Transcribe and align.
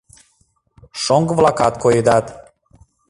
Шоҥго-влакат 1.03 1.73
коедат. 1.83 2.25